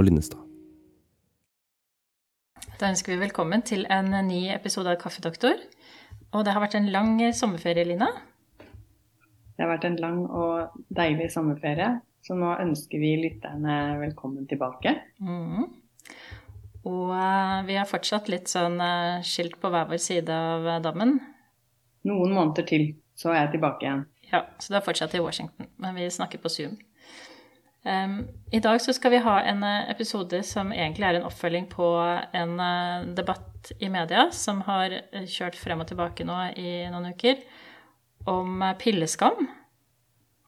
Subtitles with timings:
[0.00, 0.40] Og Linnestad.
[2.80, 5.60] Da ønsker vi velkommen til en ny episode av Kaffedoktor.
[6.32, 8.08] Og det har vært en lang sommerferie, Lina?
[8.56, 11.90] Det har vært en lang og deilig sommerferie,
[12.24, 14.94] så nå ønsker vi lytterne velkommen tilbake.
[15.20, 15.68] Mm.
[16.88, 21.18] Og uh, vi har fortsatt litt sånn uh, skilt på hver vår side av dammen.
[22.08, 24.06] Noen måneder til, så er jeg tilbake igjen.
[24.30, 26.80] Ja, så det er fortsatt i Washington, men vi snakker på Zoom.
[27.82, 31.64] Um, I dag så skal vi ha en eh, episode som egentlig er en oppfølging
[31.72, 31.86] på
[32.36, 37.14] en uh, debatt i media som har uh, kjørt frem og tilbake nå i noen
[37.14, 37.40] uker,
[38.28, 39.48] om uh, pilleskam.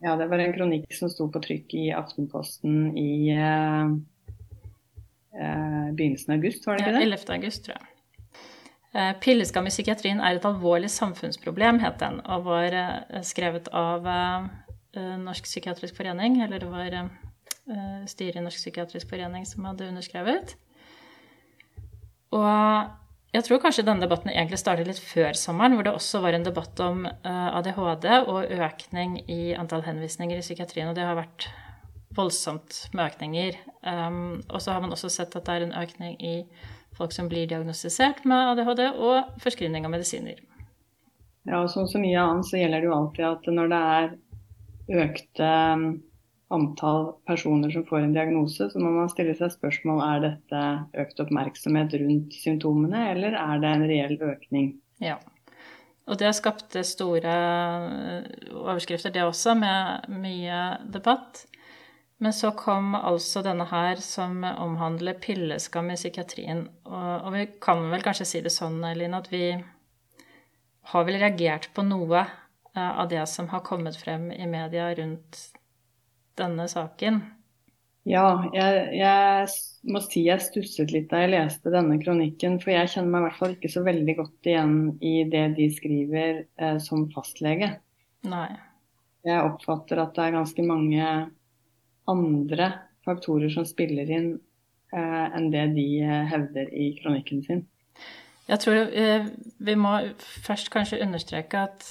[0.05, 3.33] Ja, det var en kronikk som sto på trykk i Aftenposten i
[5.33, 6.99] begynnelsen av august, var det ikke det?
[6.99, 7.23] Ja, 11.
[7.37, 9.15] august, tror jeg.
[9.23, 12.75] Pilleskam i psykiatrien er et alvorlig samfunnsproblem, het den, og var
[13.25, 14.05] skrevet av
[14.95, 20.53] Norsk psykiatrisk forening, eller det var uh, styret i Norsk psykiatrisk forening som hadde underskrevet.
[22.33, 26.37] Og jeg tror kanskje denne debatten egentlig startet litt før sommeren, hvor det også var
[26.37, 30.91] en debatt om uh, ADHD og økning i antall henvisninger i psykiatrien.
[30.91, 31.47] Og det har vært
[32.13, 33.57] voldsomt med økninger.
[33.81, 36.35] Um, og så har man også sett at det er en økning i
[36.93, 40.37] folk som blir diagnostisert med ADHD, og forskrivning av medisiner.
[41.49, 44.13] Ja, og som så mye annet så gjelder det jo alltid at når det er
[44.91, 45.49] økte
[46.53, 50.63] antall personer som får en diagnose, så må man stille seg spørsmål er dette
[51.03, 54.73] økt oppmerksomhet rundt symptomene, eller er det en reell økning?
[55.03, 55.17] Ja.
[56.03, 60.61] Og det skapte store eh, overskrifter, det også, med mye
[60.91, 61.45] debatt.
[62.23, 66.67] Men så kom altså denne her som omhandler pilleskam i psykiatrien.
[66.87, 69.47] Og, og vi kan vel kanskje si det sånn, Elin, at vi
[70.91, 72.25] har vel reagert på noe
[72.79, 75.41] av det som har kommet frem i media rundt
[76.39, 77.21] denne saken?
[78.03, 79.51] Ja, jeg, jeg,
[79.87, 82.57] må si jeg stusset litt da jeg leste denne kronikken.
[82.59, 85.69] For jeg kjenner meg i hvert fall ikke så veldig godt igjen i det de
[85.71, 87.69] skriver eh, som fastlege.
[88.27, 88.49] Nei.
[89.23, 91.11] Jeg oppfatter at det er ganske mange
[92.11, 92.71] andre
[93.07, 94.33] faktorer som spiller inn
[94.91, 97.63] eh, enn det de eh, hevder i kronikken sin.
[98.49, 99.29] Jeg tror eh,
[99.63, 99.95] vi må
[100.43, 101.87] først kanskje understreke at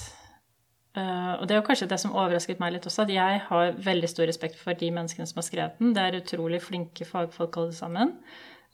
[0.93, 3.77] Uh, og det er jo kanskje det som overrasket meg litt også, at jeg har
[3.81, 5.93] veldig stor respekt for de menneskene som har skrevet den.
[5.95, 8.11] Det er utrolig flinke fagfolk alle sammen.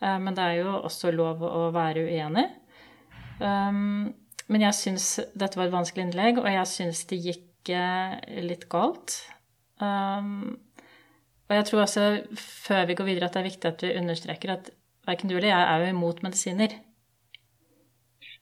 [0.04, 2.48] Uh, men det er jo også lov å være uenig.
[3.40, 4.10] Um,
[4.52, 8.68] men jeg syns dette var et vanskelig innlegg, og jeg syns det gikk uh, litt
[8.72, 9.16] galt.
[9.80, 10.58] Um,
[11.50, 12.06] og jeg tror også,
[12.36, 14.70] før vi går videre, at det er viktig at vi understreker at
[15.08, 16.76] verken du eller jeg er jo imot medisiner.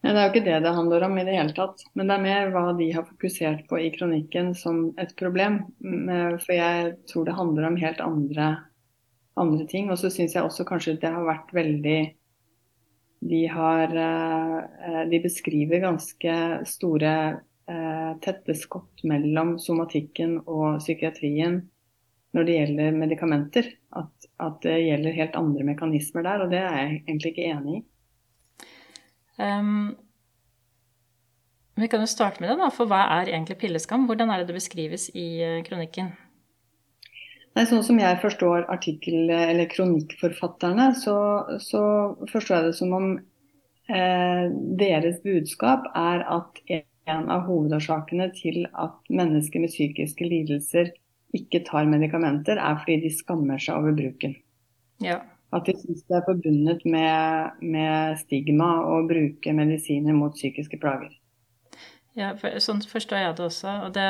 [0.07, 1.81] Nei, Det er jo ikke det det handler om i det hele tatt.
[1.99, 5.57] Men det er mer hva de har fokusert på i kronikken som et problem.
[5.83, 8.45] For jeg tror det handler om helt andre,
[9.35, 9.91] andre ting.
[9.91, 11.99] Og så syns jeg også kanskje det har vært veldig
[13.27, 16.37] De har eh, De beskriver ganske
[16.71, 17.13] store
[17.67, 21.65] eh, tette skott mellom somatikken og psykiatrien
[22.31, 23.69] når det gjelder medikamenter.
[23.91, 27.79] At, at det gjelder helt andre mekanismer der, og det er jeg egentlig ikke enig
[27.81, 27.85] i.
[29.37, 29.95] Um,
[31.77, 32.69] vi kan jo starte med det, da.
[32.73, 34.07] For hva er egentlig pilleskam?
[34.09, 36.13] Hvordan er det det beskrives i uh, kronikken?
[37.57, 41.15] Nei, sånn som jeg forstår artikkel- eller kronikkforfatterne, så,
[41.63, 41.81] så,
[42.29, 43.07] forstår jeg det som om
[43.89, 44.43] eh,
[44.77, 50.91] deres budskap er at en av hovedårsakene til at mennesker med psykiske lidelser
[51.33, 54.37] ikke tar medikamenter, er fordi de skammer seg over bruken.
[55.01, 55.23] Ja.
[55.55, 61.13] At de syns det er forbundet med, med, stigma å bruke medisiner mot psykiske plager.
[62.17, 63.75] Ja, for, sånn forstår jeg det også.
[63.87, 64.07] Og det,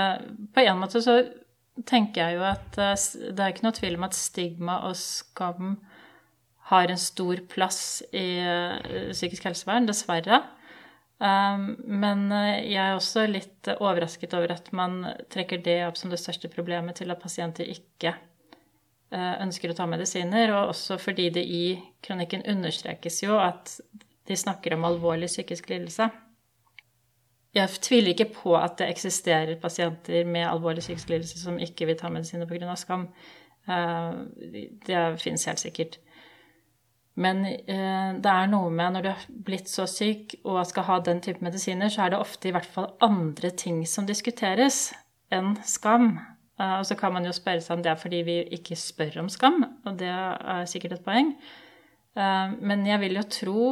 [0.55, 1.19] på en måte så
[1.85, 2.95] tenker jeg jo at eh,
[3.29, 5.75] det er ikke noe tvil om at stigma og skam
[6.72, 10.41] har en stor plass i uh, psykisk helsevern, dessverre.
[11.16, 14.97] Um, men uh, jeg er også litt overrasket over at man
[15.31, 18.27] trekker det opp som det største problemet til at pasienter ikke Eh,
[19.15, 23.77] ønsker å ta medisiner, og også fordi det i kronikken understrekes jo at
[24.27, 26.09] de snakker om alvorlig psykisk lidelse.
[27.55, 31.97] Jeg tviler ikke på at det eksisterer pasienter med alvorlig psykisk lidelse som ikke vil
[31.97, 32.75] ta medisiner pga.
[32.75, 33.07] skam.
[33.67, 34.11] Eh,
[34.87, 35.97] det finnes helt sikkert.
[37.15, 40.99] Men eh, det er noe med når du har blitt så syk og skal ha
[40.99, 44.91] den type medisiner, så er det ofte i hvert fall andre ting som diskuteres
[45.33, 46.19] enn skam.
[46.57, 49.19] Uh, og så kan man jo spørre seg om det er fordi vi ikke spør
[49.21, 51.35] om skam, og det er sikkert et poeng.
[52.17, 53.67] Uh, men jeg vil jo tro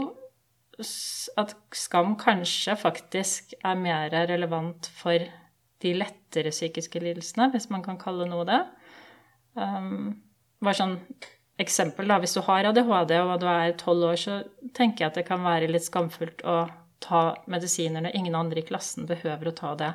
[1.40, 5.24] at skam kanskje faktisk er mer relevant for
[5.84, 8.62] de lettere psykiske lidelsene, hvis man kan kalle noe det.
[9.56, 10.18] Um,
[10.64, 10.98] bare sånn
[11.62, 12.20] eksempel, da.
[12.20, 14.40] Hvis du har ADHD og du er tolv år, så
[14.76, 16.66] tenker jeg at det kan være litt skamfullt å
[17.04, 17.22] ta
[17.52, 19.94] medisiner når ingen andre i klassen behøver å ta det.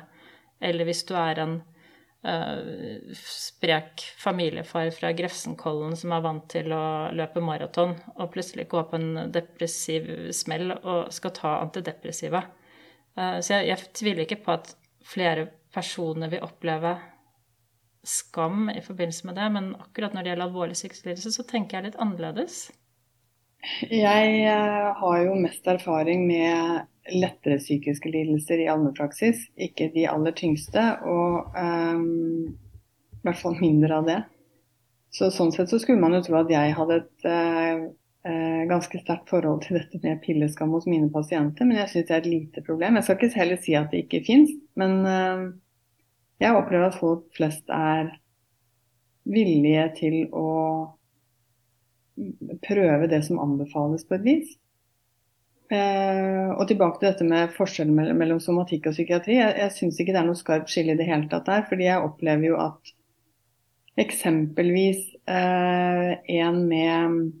[0.61, 1.59] Eller hvis du er en
[3.17, 6.83] sprek familiefar fra Grefsenkollen som er vant til å
[7.17, 12.43] løpe maraton, og plutselig gå på en depressiv smell og skal ta antidepressiva.
[13.17, 16.93] Uh, så jeg, jeg tviler ikke på at flere personer vil oppleve
[18.07, 21.89] skam i forbindelse med det, men akkurat når det gjelder alvorlig psykisk så tenker jeg
[21.89, 22.63] litt annerledes.
[23.61, 30.33] Jeg uh, har jo mest erfaring med lettere psykiske lidelser i allmennpraksis, ikke de aller
[30.37, 32.53] tyngste, og um,
[33.21, 34.19] i hvert fall mindre av det.
[35.13, 37.83] Så Sånn sett så skulle man jo tro at jeg hadde et uh,
[38.29, 42.15] uh, ganske sterkt forhold til dette med pilleskam hos mine pasienter, men jeg syns det
[42.15, 42.97] er et lite problem.
[42.97, 45.51] Jeg skal ikke heller si at det ikke fins, men uh,
[46.41, 48.15] jeg opplever at folk flest er
[49.29, 50.47] villige til å
[52.67, 54.57] prøve det som anbefales på et vis.
[55.71, 59.37] Eh, og tilbake til dette med forskjellen mellom, mellom somatikk og psykiatri.
[59.37, 61.63] Jeg, jeg syns ikke det er noe skarpt skille i det hele tatt der.
[61.69, 62.91] fordi jeg opplever jo at
[64.01, 67.31] eksempelvis eh, en med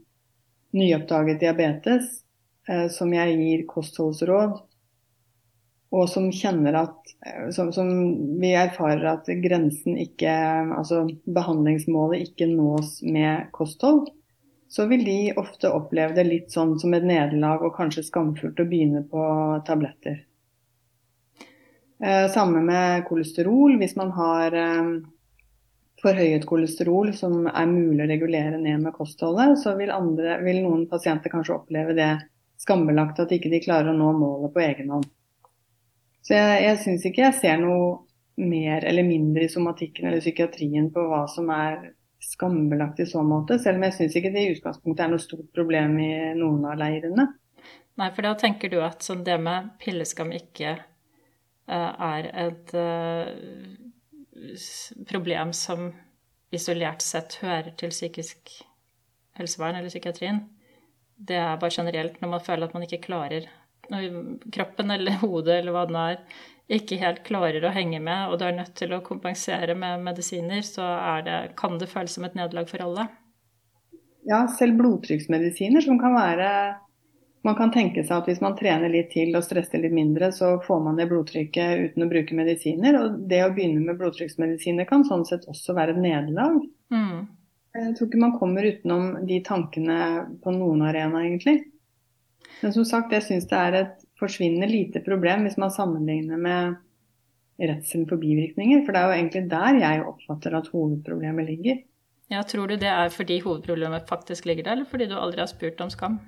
[0.71, 2.21] nyoppdaget diabetes,
[2.69, 4.61] eh, som jeg gir kostholdsråd,
[5.91, 7.91] og som kjenner at eh, som, som,
[8.39, 10.31] vi erfarer at grensen ikke
[10.77, 14.07] Altså behandlingsmålet ikke nås med kosthold
[14.71, 18.67] så vil de ofte oppleve det litt sånn som et nederlag og kanskje skamfullt å
[18.69, 19.23] begynne på
[19.67, 20.21] tabletter.
[21.99, 23.75] Eh, samme med kolesterol.
[23.81, 24.93] Hvis man har eh,
[26.01, 30.87] forhøyet kolesterol som er mulig å regulere ned med kostholdet, så vil, andre, vil noen
[30.89, 32.11] pasienter kanskje oppleve det
[32.61, 35.09] skambelagt at ikke de klarer å nå målet på egen hånd.
[36.23, 38.05] Så jeg, jeg syns ikke jeg ser noe
[38.41, 41.91] mer eller mindre i somatikken eller psykiatrien på hva som er
[42.21, 45.49] skambelagt i så måte, selv om jeg syns ikke det i utgangspunktet er noe stort
[45.55, 47.27] problem i noen av leirene.
[47.99, 53.27] Nei, for da tenker du at sånn det med pilleskam ikke uh, er et uh,
[55.09, 55.91] problem som
[56.51, 58.53] isolert sett hører til psykisk
[59.39, 60.43] helsevern eller psykiatrien.
[61.15, 63.49] Det er bare generelt når man føler at man ikke klarer
[64.55, 66.23] kroppen eller hodet eller hva det nå er,
[66.71, 70.63] ikke helt klarer å henge med, og du er nødt til å kompensere med medisiner,
[70.65, 70.85] så
[71.25, 73.07] det, kan det føles som et nederlag for alle.
[74.27, 76.49] Ja, selv blodtrykksmedisiner som kan være
[77.41, 80.59] Man kan tenke seg at hvis man trener litt til og stresser litt mindre, så
[80.61, 82.99] får man ned blodtrykket uten å bruke medisiner.
[82.99, 86.59] Og det å begynne med blodtrykksmedisiner kan sånn sett også være et nederlag.
[86.93, 87.23] Mm.
[87.79, 89.97] Jeg tror ikke man kommer utenom de tankene
[90.43, 91.63] på noen arena, egentlig.
[92.61, 96.75] Men som sagt, jeg syns det er et forsvinner lite problem hvis man sammenligner med
[97.61, 98.85] redselen for bivirkninger.
[98.85, 101.75] For det er jo egentlig der jeg oppfatter at hovedproblemet ligger.
[102.31, 105.51] Ja, Tror du det er fordi hovedproblemet faktisk ligger der, eller fordi du aldri har
[105.51, 106.19] spurt om skam?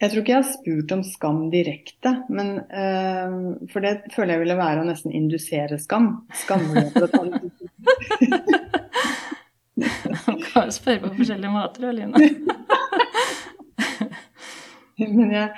[0.00, 3.32] Jeg tror ikke jeg har spurt om skam direkte, men øh,
[3.72, 6.28] for det føler jeg ville være å nesten indusere skam.
[6.42, 7.20] Skammuligheter å ta
[10.26, 12.14] Man kan spørre på forskjellige måter, Aline.
[15.16, 15.50] men jeg,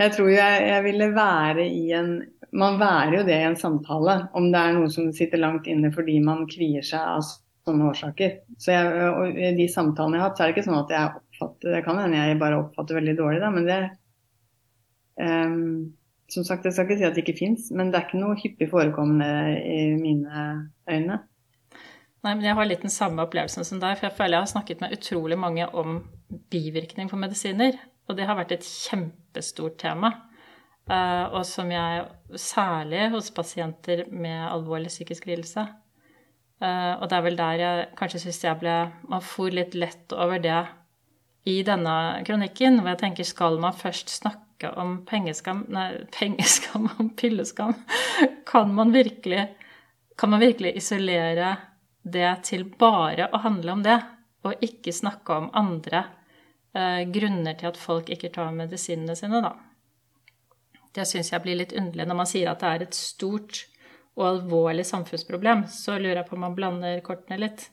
[0.00, 2.12] jeg tror jeg, jeg ville være i en
[2.50, 5.92] Man værer jo det i en samtale, om det er noe som sitter langt inne
[5.94, 7.22] fordi man kvier seg av
[7.68, 8.32] sånne årsaker.
[8.58, 10.90] Så jeg, og I de samtalene jeg har hatt, så er det ikke sånn at
[10.96, 13.78] jeg oppfatter Det kan hende jeg bare oppfatter veldig dårlig, da, men det
[15.22, 15.60] um,
[16.34, 18.38] Som sagt, jeg skal ikke si at det ikke fins, men det er ikke noe
[18.42, 19.30] hyppig forekommende
[19.60, 20.48] i mine
[20.90, 21.20] øyne.
[22.20, 23.96] Nei, men Jeg har litt den samme opplevelsen som deg.
[23.98, 26.02] For jeg føler jeg har snakket med utrolig mange om
[26.52, 27.78] bivirkning for medisiner.
[28.08, 30.12] Og det har vært et kjempestort tema.
[30.90, 32.06] Uh, og som jeg
[32.40, 35.64] Særlig hos pasienter med alvorlig psykisk lidelse.
[36.62, 38.74] Uh, og det er vel der jeg kanskje syns jeg ble
[39.08, 40.60] Man for litt lett over det
[41.48, 45.88] i denne kronikken, hvor jeg tenker skal man først snakke om pengeskam Nei,
[46.18, 47.74] pengeskam om pilleskam.
[48.46, 49.48] Kan man virkelig,
[50.18, 51.56] kan man virkelig isolere
[52.02, 53.98] det til bare å handle om det,
[54.44, 56.19] og ikke snakke om andre eh,
[56.72, 59.56] grunner til at folk ikke tar medisinene sine, da.
[60.94, 63.64] Det syns jeg blir litt underlig når man sier at det er et stort
[64.18, 65.64] og alvorlig samfunnsproblem.
[65.70, 67.68] Så lurer jeg på om man blander kortene litt.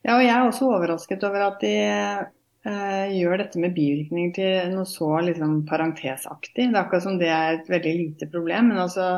[0.00, 4.72] Ja, og jeg er også overrasket over at de eh, gjør dette med bivirkninger til
[4.72, 6.70] noe så liksom, parentesaktig.
[6.70, 8.70] Det er akkurat som det er et veldig lite problem.
[8.72, 9.10] Men altså,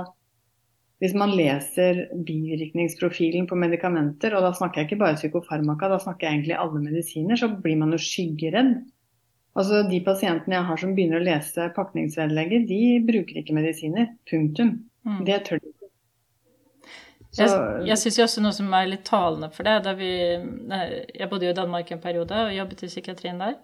[1.02, 6.28] hvis man leser bivirkningsprofilen på medikamenter, og da snakker jeg ikke bare psykofarmaka, da snakker
[6.28, 8.76] jeg egentlig alle medisiner, så blir man jo skyggeredd.
[9.58, 14.12] Altså De pasientene jeg har som begynner å lese pakningsvedlegget, de bruker ikke medisiner.
[14.30, 14.76] Punktum.
[15.02, 15.24] Mm.
[15.26, 15.90] Det tør de ikke.
[17.32, 21.28] Så, jeg jeg syns også noe som er litt talende for det da vi, Jeg
[21.30, 23.56] bodde jo i Danmark en periode og jobbet i psykiatrien der.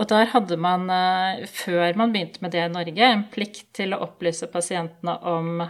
[0.00, 3.94] Og der hadde man, eh, før man begynte med det i Norge, en plikt til
[3.94, 5.62] å opplyse pasientene om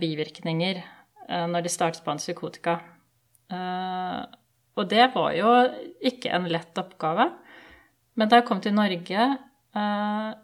[0.00, 2.78] bivirkninger eh, når de startet på antipsykotika.
[3.48, 5.50] Og det var jo
[6.04, 7.30] ikke en lett oppgave.
[8.20, 9.28] Men da jeg kom til Norge,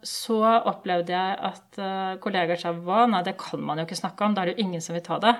[0.08, 0.38] så
[0.70, 1.78] opplevde jeg at
[2.24, 4.64] kollegaer sa hva, nei, det kan man jo ikke snakke om, da er det jo
[4.64, 5.34] ingen som vil ta det.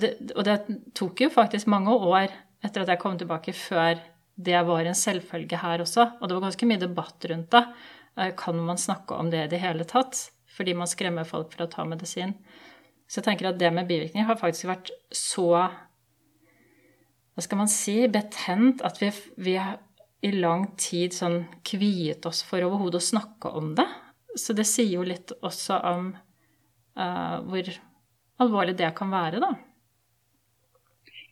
[0.00, 0.56] det og det
[0.96, 2.32] tok jo faktisk mange år
[2.64, 4.00] etter at jeg kom tilbake, før
[4.36, 6.06] det var en selvfølge her også.
[6.20, 7.64] Og det var ganske mye debatt rundt det.
[8.18, 10.30] Eh, kan man snakke om det i det hele tatt?
[10.52, 12.34] Fordi man skremmer folk fra å ta medisin.
[13.08, 15.48] Så jeg tenker at det med bivirkninger har faktisk vært så
[17.32, 19.08] Hva skal man si betent at vi,
[19.40, 19.54] vi
[20.22, 23.86] i lang tid sånn kviet oss for overhodet å snakke om det.
[24.38, 27.70] Så det sier jo litt også om uh, hvor
[28.42, 29.50] alvorlig det kan være, da.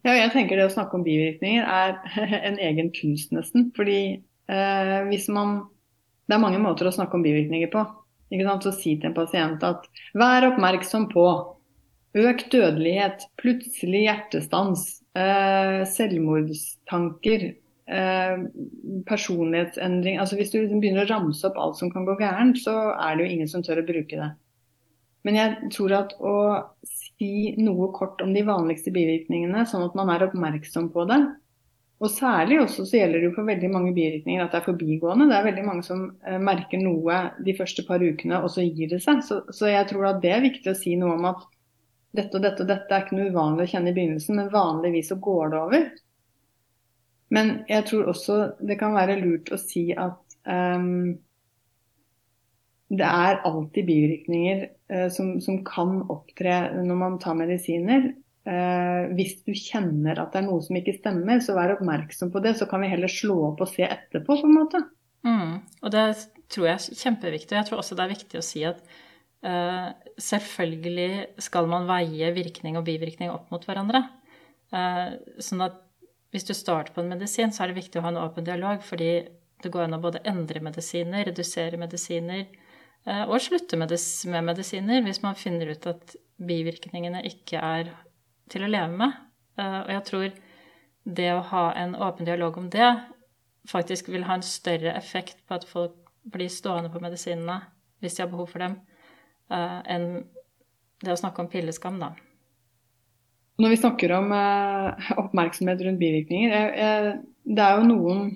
[0.01, 1.99] Ja, jeg tenker det å snakke om bivirkninger er
[2.49, 3.69] en egen kunst, nesten.
[3.77, 5.69] Fordi eh, hvis man
[6.31, 7.81] Det er mange måter å snakke om bivirkninger på.
[8.31, 8.67] Ikke sant?
[8.67, 11.27] Så si til en pasient at vær oppmerksom på
[12.19, 14.85] økt dødelighet, plutselig hjertestans,
[15.15, 17.55] eh, selvmordstanker,
[17.87, 18.37] eh,
[19.07, 22.95] personlighetsendring altså Hvis du liksom begynner å ramse opp alt som kan gå gærent, så
[22.99, 24.31] er det jo ingen som tør å bruke det.
[25.25, 26.35] Men jeg tror at å
[26.87, 31.21] si noe kort om de vanligste bivirkningene, sånn at man er oppmerksom på det.
[32.01, 35.27] Og særlig også så gjelder det jo for veldig mange bivirkninger at det er forbigående.
[35.29, 38.89] Det er veldig mange som eh, merker noe de første par ukene, og så gir
[38.89, 39.21] det seg.
[39.27, 41.45] Så, så, jeg tror at det er viktig å si noe om at
[42.17, 45.13] dette og dette og dette er ikke noe uvanlig å kjenne i begynnelsen, men vanligvis
[45.13, 45.85] så går det over.
[47.31, 51.13] Men jeg tror også det kan være lurt å si at um,
[52.91, 58.11] det er alltid bivirkninger uh, som, som, kan opptre når man tar medisiner.
[58.51, 62.43] Eh, hvis du kjenner at det er noe som ikke stemmer, så vær oppmerksom på
[62.45, 62.57] det.
[62.59, 64.83] Så kan vi heller slå opp og se etterpå, på en måte.
[65.27, 66.05] Mm, og det
[66.51, 67.59] tror jeg er kjempeviktig.
[67.59, 68.81] Jeg tror også det er viktig å si at
[69.47, 69.91] eh,
[70.31, 74.03] selvfølgelig skal man veie virkning og bivirkning opp mot hverandre.
[74.75, 75.07] Eh,
[75.43, 75.79] sånn at
[76.31, 78.83] hvis du starter på en medisin, så er det viktig å ha en åpen dialog,
[78.87, 79.13] fordi
[79.61, 82.47] det går an å både endre medisiner, redusere medisiner,
[83.09, 83.95] Eh, og slutte med
[84.45, 87.93] medisiner hvis man finner ut at bivirkningene ikke er
[88.51, 89.17] til å leve med.
[89.59, 90.29] Eh, og jeg tror
[91.21, 92.91] det å ha en åpen dialog om det
[93.71, 95.97] faktisk vil ha en større effekt på at folk
[96.31, 97.61] blir stående på medisinene
[98.01, 98.79] hvis de har behov for dem,
[99.53, 100.07] eh, enn
[101.01, 102.15] det å snakke om pilleskam, da.
[103.61, 104.31] Når vi snakker om
[105.21, 106.71] oppmerksomhet rundt bivirkninger
[107.45, 108.31] Det er jo noen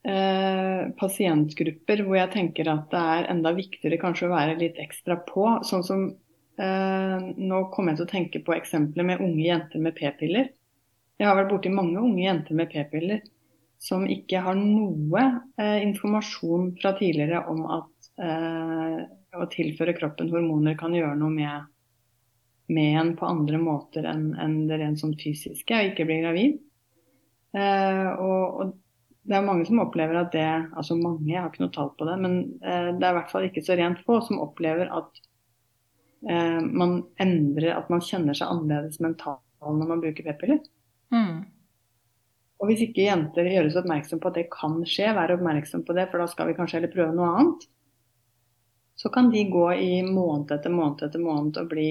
[0.00, 5.18] Eh, pasientgrupper hvor jeg tenker at det er enda viktigere kanskje å være litt ekstra
[5.28, 5.58] på.
[5.68, 6.19] Sånn som eh,
[6.60, 10.50] Nå kommer jeg til å tenke på eksempler med unge jenter med p-piller.
[11.20, 13.22] Jeg har vært borti mange unge jenter med p-piller
[13.80, 15.22] som ikke har noe
[15.56, 18.98] eh, informasjon fra tidligere om at eh,
[19.40, 21.70] å tilføre kroppen hormoner kan gjøre noe med,
[22.76, 26.58] med en på andre måter enn en det rent som fysiske, og ikke bli gravid.
[27.56, 28.76] Eh, og, og
[29.30, 32.06] det er mange som opplever at det Altså mange, jeg har ikke noe tall på
[32.08, 35.24] det, men eh, det er i hvert fall ikke så rent få som opplever at
[36.28, 40.60] eh, man endrer At man kjenner seg annerledes mentalt når man bruker p-piller.
[41.12, 41.42] Mm.
[42.60, 46.06] Og hvis ikke jenter gjøres oppmerksom på at det kan skje, være oppmerksom på det,
[46.10, 47.66] for da skal vi kanskje heller prøve noe annet,
[49.00, 51.90] så kan de gå i måned etter måned etter måned og bli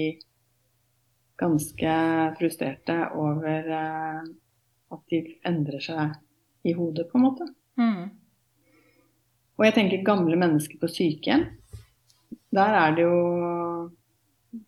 [1.40, 1.94] ganske
[2.38, 4.20] frustrerte over eh,
[4.94, 6.18] at de endrer seg
[6.66, 7.46] i hodet, på en måte.
[7.80, 8.10] Mm.
[9.58, 11.46] Og jeg tenker gamle mennesker på sykehjem.
[12.54, 13.18] Der er det jo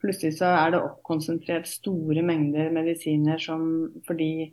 [0.03, 3.65] Plutselig så er det oppkonsentrert store mengder medisiner som,
[4.07, 4.53] fordi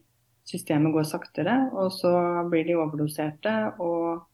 [0.50, 2.12] systemet går saktere, og så
[2.50, 3.54] blir de overdoserte.
[3.78, 4.26] Og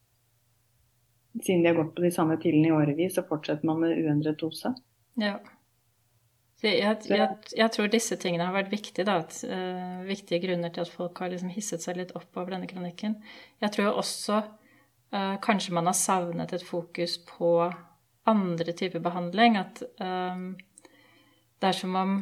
[1.43, 4.39] siden de har gått på de samme pillene i årevis, så fortsetter man med uendret
[4.39, 4.71] dose.
[5.19, 5.37] Ja.
[6.63, 10.85] Jeg, jeg, jeg, tror disse tingene har vært viktige, da, at, uh, viktige grunner til
[10.85, 13.17] at folk har liksom hisset seg litt opp over denne kronikken.
[13.61, 17.51] Jeg tror også uh, kanskje man har savnet et fokus på
[18.25, 19.59] andre typer behandling.
[19.59, 20.55] At um,
[21.61, 22.15] det er som om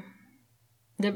[1.01, 1.13] det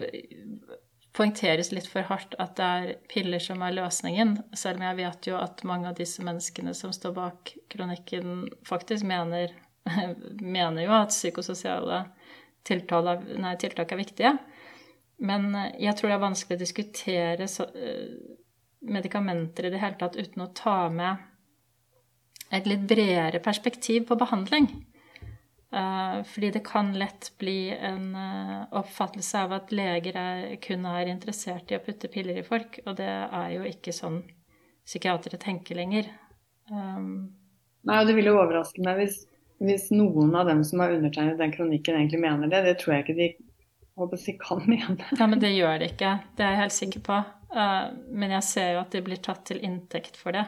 [1.17, 5.29] poengteres litt for hardt at det er piller som er løsningen, selv om jeg vet
[5.31, 9.55] jo at mange av disse menneskene som står bak kronikken, faktisk mener,
[10.57, 12.03] mener jo at psykososiale
[12.67, 14.35] tiltak er viktige.
[15.17, 18.35] Men eh, jeg tror det er vanskelig å diskutere uh,
[18.87, 24.69] medikamenter i det hele tatt uten å ta med et litt bredere perspektiv på behandling.
[25.73, 31.09] Uh, fordi det kan lett bli en uh, oppfattelse av at leger er, kun er
[31.11, 34.21] interessert i å putte piller i folk, og det er jo ikke sånn
[34.87, 36.07] psykiatere tenker lenger.
[36.71, 37.33] Um,
[37.83, 39.19] Nei, og Det vil jo overraske meg hvis,
[39.59, 42.63] hvis, noen av dem som har undertegnet den kronikken, egentlig mener det.
[42.63, 43.29] Det tror jeg ikke de
[43.99, 45.11] håper de kan mene.
[45.19, 46.13] Ja, men det gjør de ikke.
[46.39, 47.21] Det er jeg helt sikker på.
[47.51, 50.47] Uh, men jeg ser jo at de blir tatt til inntekt for det.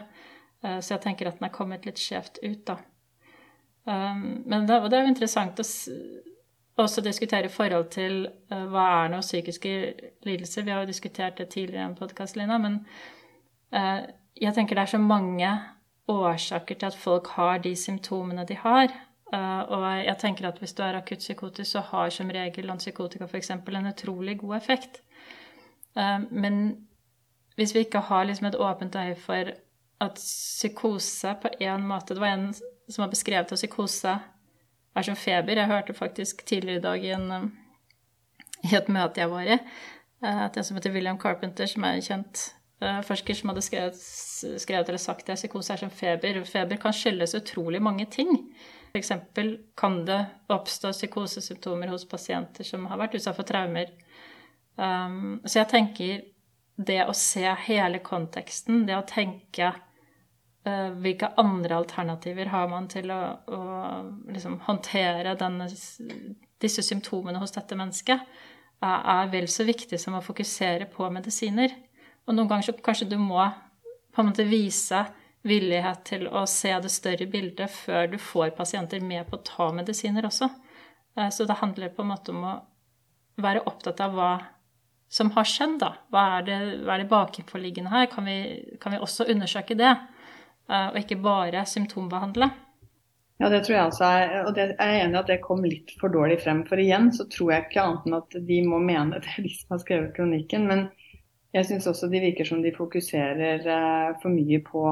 [0.60, 2.80] så jeg tenker at den er kommet litt skjevt ut, da.
[3.84, 5.66] Um, men det, det, er jo interessant å
[6.80, 8.22] også diskutere forhold til
[8.52, 9.74] uh, hva er noe psykiske
[10.26, 10.66] lidelser.
[10.66, 12.58] Vi har jo diskutert det tidligere i en podkast, Lina.
[12.60, 12.80] Men
[13.74, 14.02] uh,
[14.40, 15.52] jeg tenker det er så mange
[16.10, 18.92] årsaker til at folk har de symptomene de har.
[19.30, 23.28] Uh, og jeg tenker at hvis du er akutt psykotisk, så har som regel antipsykotika
[23.30, 23.50] f.eks.
[23.50, 25.02] en utrolig god effekt.
[25.96, 26.86] Uh, men
[27.56, 29.52] hvis vi ikke har liksom et åpent øye for
[30.00, 32.54] at psykose på en måte Det var en
[32.90, 34.14] som har beskrevet at psykose
[34.96, 35.58] er som feber.
[35.58, 37.50] Jeg hørte faktisk tidligere i dag i, en, um,
[38.66, 39.58] i et møte jeg var i,
[40.24, 42.42] uh, at en som heter William Carpenter, som er en kjent
[42.82, 44.02] uh, forsker, som hadde skrevet,
[44.64, 46.42] skrevet eller sagt at psykose er som feber.
[46.48, 48.32] Feber kan skyldes utrolig mange ting.
[48.90, 49.12] F.eks.
[49.78, 53.92] kan det oppstå psykosesymptomer hos pasienter som har vært utsatt for traumer.
[54.80, 56.26] Um, så jeg tenker
[56.80, 59.89] det å se hele konteksten, det å tenke Eh,
[60.60, 63.60] hvilke andre alternativer har man til å, å
[64.28, 65.70] liksom håndtere denne,
[66.60, 68.26] disse symptomene hos dette mennesket,
[68.84, 71.72] er vel så viktig som å fokusere på medisiner.
[72.28, 73.40] Og noen ganger så kanskje du må
[74.12, 75.04] på en måte vise
[75.46, 79.70] villighet til å se det større bildet før du får pasienter med på å ta
[79.72, 80.50] medisiner også.
[81.16, 82.56] Eh, så det handler på en måte om å
[83.40, 84.32] være opptatt av hva
[85.10, 85.94] som har skjedd, da.
[86.12, 88.06] Hva er det, hva er det bakenforliggende her?
[88.12, 88.38] Kan vi,
[88.82, 89.94] kan vi også undersøke det?
[90.70, 92.50] Eh, og ikke bare symptombehandle.
[93.40, 95.62] Ja, det tror jeg også er, og det, jeg er enig i at det kom
[95.64, 96.60] litt for dårlig frem.
[96.68, 99.76] For igjen så tror jeg ikke annet enn at de må mene det, de som
[99.76, 100.68] har skrevet kronikken.
[100.70, 100.88] Men
[101.56, 104.84] jeg syns også de virker som de fokuserer uh, for mye på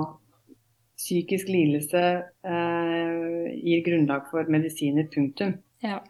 [0.98, 2.00] psykisk lidelse
[2.50, 5.52] eh, gir grunnlag for medisiner, punktum.
[5.84, 6.00] Ja.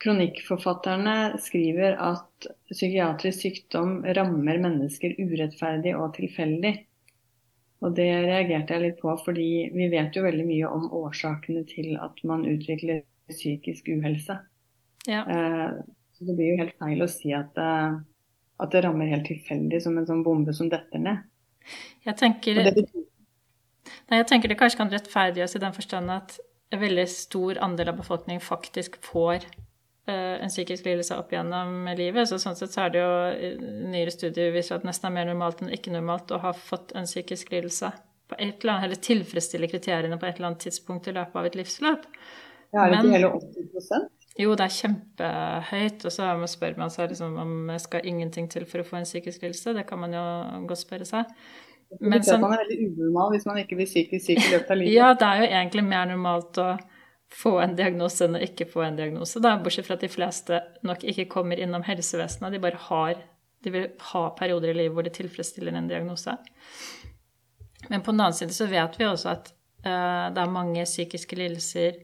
[0.00, 6.72] Kronikkforfatterne skriver at psykiatrisk sykdom rammer mennesker urettferdig og tilfeldig.
[7.80, 11.94] Og det reagerte jeg litt på, fordi vi vet jo veldig mye om årsakene til
[12.00, 14.36] at man utvikler psykisk uhelse.
[15.08, 15.22] Ja.
[15.24, 15.78] Eh,
[16.12, 17.96] så det blir jo helt feil å si at, eh,
[18.60, 21.24] at, det rammer helt tilfeldig som en sånn bombe som detter ned.
[22.04, 26.36] Jeg tenker, det nei, jeg tenker det kanskje kan rettferdiggjøres i den forstand at
[26.70, 29.46] en veldig stor andel av befolkningen faktisk får
[30.12, 32.28] en psykisk lidelse opp gjennom livet.
[32.28, 35.30] Så sånn sett så er det jo eh, nyere studier viser at nesten er mer
[35.30, 37.92] normalt enn ikke normalt å ha fått en psykisk lidelse
[38.30, 41.48] på et eller annet, eller tilfredsstille kriteriene på et eller annet tidspunkt i løpet av
[41.48, 42.06] et livsløp.
[42.70, 46.04] Ja, er det ikke hele 80% Jo, det er kjempehøyt.
[46.06, 49.08] Og så spør man seg liksom om det skal ingenting til for å få en
[49.08, 49.74] psykisk lidelse.
[49.76, 50.22] Det kan man jo
[50.70, 51.34] godt spørre seg.
[51.98, 54.78] Men sånn, man er veldig unormal hvis man ikke blir psykisk syk i løpet av
[54.78, 54.94] livet.
[54.94, 56.68] Ja, det er jo egentlig mer normalt å
[57.34, 59.40] få en diagnose enn å ikke få en diagnose.
[59.42, 62.54] Da, bortsett fra at de fleste nok ikke kommer innom helsevesenet.
[62.54, 63.22] De bare har,
[63.64, 66.34] de vil ha perioder i livet hvor de tilfredsstiller en diagnose.
[67.88, 69.50] Men på den annen side så vet vi også at
[69.86, 72.02] uh, det er mange psykiske lidelser,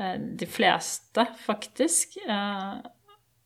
[0.00, 2.80] uh, de fleste faktisk, uh,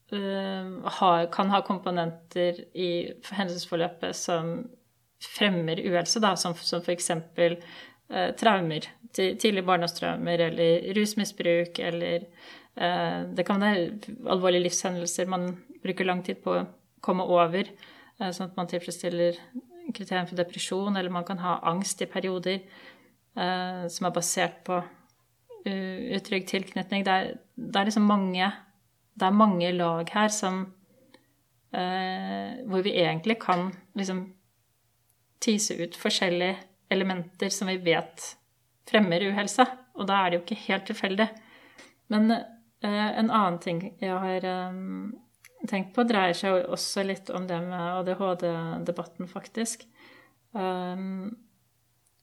[0.06, 2.90] har, kan ha komponenter i
[3.26, 4.60] hendelsesforløpet som
[5.34, 7.10] fremmer uhelse, da, som, som f.eks.
[8.06, 12.26] Uh, traumer tidlige barndomstraumer eller rusmisbruk eller
[12.76, 13.90] eh, Det kan være
[14.28, 16.66] alvorlige livshendelser man bruker lang tid på å
[17.00, 17.68] komme over,
[18.18, 19.38] eh, sånn at man tilfredsstiller
[19.94, 24.82] kriteriene for depresjon, eller man kan ha angst i perioder eh, som er basert på
[25.66, 27.02] utrygg tilknytning.
[27.02, 28.52] Det er, det er, liksom mange
[29.18, 30.60] Det er mange lag her som
[31.72, 34.20] Hvor vi egentlig kan liksom
[35.42, 36.54] tise ut forskjellige
[36.92, 38.24] elementer som vi vet
[38.86, 39.66] fremmer uhelse.
[39.96, 41.28] Og da er det jo ikke helt tilfeldig.
[42.12, 44.82] Men eh, en annen ting jeg har eh,
[45.66, 49.86] tenkt på, dreier seg jo også litt om det med ADHD-debatten, faktisk.
[50.56, 51.34] Um,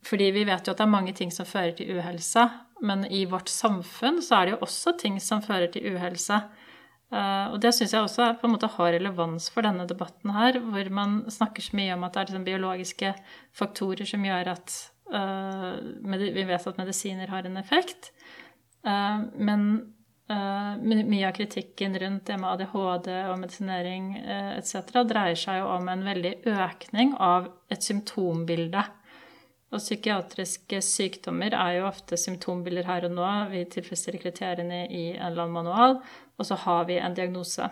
[0.03, 2.47] fordi vi vet jo at det er mange ting som fører til uhelse,
[2.83, 6.41] men i vårt samfunn så er det jo også ting som fører til uhelse.
[7.13, 10.57] Uh, og det syns jeg også på en måte har relevans for denne debatten her,
[10.65, 13.11] hvor man snakker så mye om at det er liksom biologiske
[13.53, 14.77] faktorer som gjør at
[15.13, 15.75] uh,
[16.09, 18.09] vi vet at medisiner har en effekt.
[18.81, 19.67] Uh, men
[20.31, 24.09] uh, mye av kritikken rundt det med ADHD og medisinering
[24.57, 24.81] etc.
[25.05, 28.87] dreier seg jo om en veldig økning av et symptombilde
[29.73, 33.29] Og psykiatriske sykdommer er jo ofte symptombilder her og nå.
[33.53, 35.97] Vi tilfredsstiller kriteriene i en eller annen manual,
[36.37, 37.69] og så har vi en diagnose.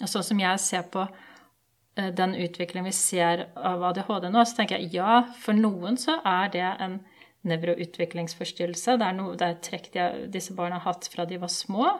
[0.00, 4.60] Og sånn som jeg ser på eh, den utviklingen vi ser av ADHD nå, så
[4.60, 7.00] tenker jeg ja, for noen så er det en
[7.44, 8.96] nevroutviklingsforstyrrelse.
[9.00, 11.52] Det er, noe, det er et trekk de, disse barna har hatt fra de var
[11.52, 11.90] små.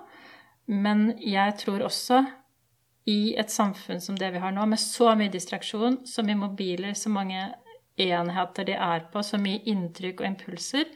[0.70, 2.22] Men jeg tror også
[3.10, 6.94] i et samfunn som det vi har nå, med så mye distraksjon, så mye mobiler,
[6.96, 7.50] så mange
[8.00, 10.88] enheter de er på, så mye inntrykk og impulser,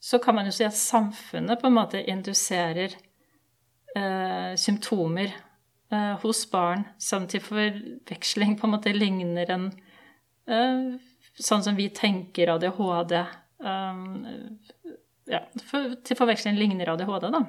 [0.00, 2.94] så kan man jo si at samfunnet på en måte induserer
[3.96, 5.32] eh, symptomer
[5.92, 9.70] eh, hos barn som til forveksling på en måte ligner en
[10.48, 10.98] eh,
[11.40, 14.00] Sånn som vi tenker ADHD eh,
[15.30, 17.44] ja, for, Til forveksling ligner ADHD, da.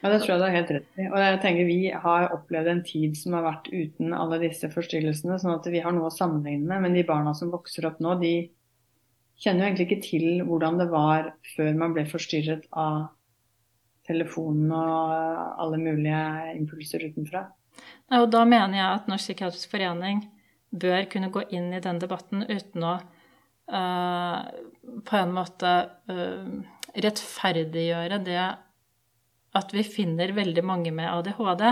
[0.00, 1.06] Ja, det tror jeg du har helt rett i.
[1.10, 5.36] Og jeg tenker Vi har opplevd en tid som har vært uten alle disse forstyrrelsene,
[5.42, 6.86] sånn at vi har noe å sammenligne med.
[6.86, 8.34] Men de barna som vokser opp nå, de
[9.40, 13.10] kjenner jo egentlig ikke til hvordan det var før man ble forstyrret av
[14.10, 15.14] telefonen og
[15.62, 16.20] alle mulige
[16.58, 17.46] impulser utenfra.
[18.10, 20.24] Nei, og da mener jeg at Norsk psykiatrisk forening
[20.70, 24.42] bør kunne gå inn i den debatten uten å uh,
[25.06, 25.72] på en måte
[26.10, 26.52] uh,
[26.94, 28.42] rettferdiggjøre det
[29.60, 31.66] at vi finner veldig mange med ADHD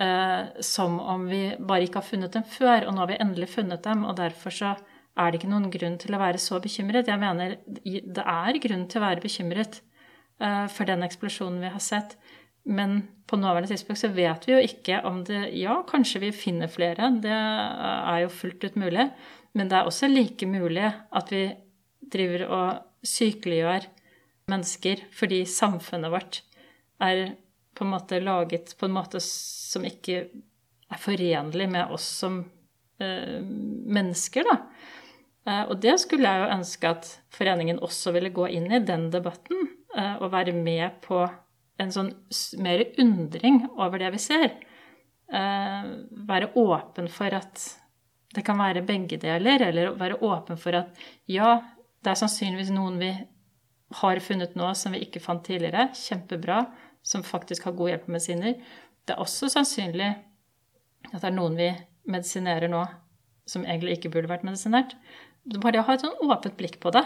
[0.00, 3.50] Uh, som om vi bare ikke har funnet dem før, og nå har vi endelig
[3.52, 7.10] funnet dem, og derfor så er det ikke noen grunn til å være så bekymret.
[7.10, 9.91] Jeg mener det er grunn til å være bekymret eh,
[10.38, 12.16] for den eksplosjonen vi har sett.
[12.64, 16.70] Men på nåværende tidspunkt så vet vi jo ikke om det Ja, kanskje vi finner
[16.70, 19.08] flere, det er jo fullt ut mulig.
[19.54, 21.44] Men det er også like mulig at vi
[22.12, 23.86] driver og sykeliggjør
[24.50, 26.40] mennesker fordi samfunnet vårt
[27.02, 27.34] er
[27.74, 30.26] på en måte laget på en måte som ikke
[30.92, 32.42] er forenlig med oss som
[33.00, 34.58] eh, mennesker, da.
[35.48, 39.08] Eh, og det skulle jeg jo ønske at foreningen også ville gå inn i, den
[39.14, 41.22] debatten, eh, og være med på
[41.80, 42.10] en sånn
[42.62, 44.50] mer undring over det vi ser.
[45.32, 45.92] Eh,
[46.28, 47.62] være åpen for at
[48.32, 51.58] det kan være begge deler, eller være åpen for at ja,
[52.02, 53.12] det er sannsynligvis noen vi
[54.00, 55.90] har funnet nå som vi ikke fant tidligere.
[55.96, 56.64] Kjempebra
[57.04, 58.54] som faktisk har god hjelp med medisiner.
[59.04, 60.12] Det er også sannsynlig
[61.10, 61.68] at det er noen vi
[62.08, 62.82] medisinerer nå
[63.48, 64.94] som egentlig ikke burde vært medisinert.
[65.58, 67.02] Bare det å ha et sånn åpent blikk på det.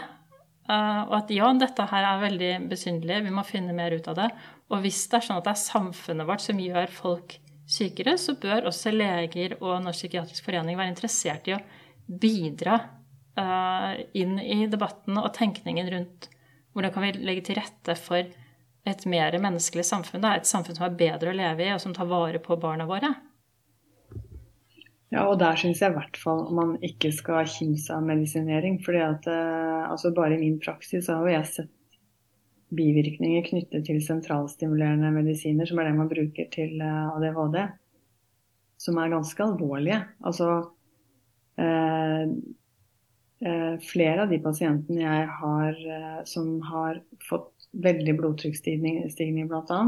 [0.67, 4.17] Uh, og at ja, dette her er veldig besynderlig, vi må finne mer ut av
[4.19, 4.29] det.
[4.73, 8.35] Og hvis det er sånn at det er samfunnet vårt som gjør folk sykere, så
[8.39, 11.61] bør også leger og Norsk psykiatrisk forening være interessert i å
[12.07, 12.79] bidra
[13.39, 16.29] uh, inn i debatten og tenkningen rundt
[16.75, 18.27] hvordan kan vi legge til rette for
[18.87, 20.21] et mer menneskelig samfunn.
[20.23, 20.35] Da.
[20.37, 23.09] Et samfunn som er bedre å leve i, og som tar vare på barna våre.
[25.13, 28.81] Ja, og der syns jeg i hvert fall man ikke skal kimse av medisinering.
[28.83, 31.73] fordi at eh, altså Bare i min praksis har jeg sett
[32.75, 37.59] bivirkninger knyttet til sentralstimulerende medisiner, som er det man bruker til eh, ADHD,
[38.83, 40.01] som er ganske alvorlige.
[40.27, 40.49] Altså
[41.55, 42.27] eh,
[43.47, 49.81] eh, Flere av de pasientene jeg har eh, som har fått veldig blodtrykksstigning bl.a.